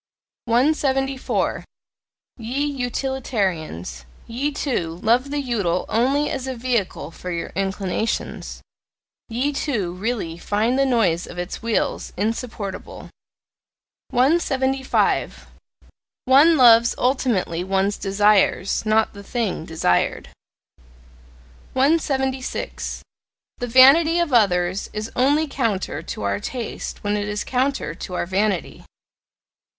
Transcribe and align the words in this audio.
174. 0.45 1.63
Ye 2.37 2.65
Utilitarians 2.65 4.03
ye, 4.25 4.49
too, 4.51 4.99
love 5.03 5.29
the 5.29 5.39
UTILE 5.43 5.85
only 5.89 6.27
as 6.31 6.47
a 6.47 6.55
VEHICLE 6.55 7.11
for 7.11 7.29
your 7.29 7.49
inclinations, 7.53 8.61
ye, 9.29 9.53
too, 9.53 9.93
really 9.93 10.39
find 10.39 10.79
the 10.79 10.87
noise 10.87 11.27
of 11.27 11.37
its 11.37 11.61
wheels 11.61 12.13
insupportable! 12.17 13.11
175. 14.09 15.45
One 16.25 16.57
loves 16.57 16.95
ultimately 16.97 17.63
one's 17.63 17.97
desires, 17.99 18.83
not 18.83 19.13
the 19.13 19.21
thing 19.23 19.65
desired. 19.65 20.29
176. 21.73 23.03
The 23.59 23.67
vanity 23.67 24.17
of 24.17 24.33
others 24.33 24.89
is 24.93 25.11
only 25.15 25.45
counter 25.45 26.01
to 26.01 26.23
our 26.23 26.39
taste 26.39 27.03
when 27.03 27.15
it 27.15 27.27
is 27.27 27.43
counter 27.43 27.93
to 27.93 28.15
our 28.15 28.25
vanity. 28.25 28.83